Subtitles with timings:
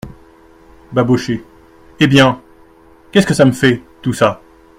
[0.93, 1.43] Babochet
[1.99, 2.41] Eh bien!
[3.11, 4.41] qu'est-ce que ça me fait, tout ça?